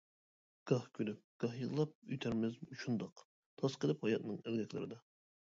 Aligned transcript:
گاھ 0.69 0.85
كۈلۈپ 0.99 1.19
گاھ 1.43 1.53
يىغلاپ 1.63 1.93
ئۆتەرمىز 2.15 2.57
شۇنداق، 2.81 3.23
تاسقىلىپ 3.61 4.05
ھاياتنىڭ 4.09 4.43
ئەلگەكلىرىدە. 4.43 5.01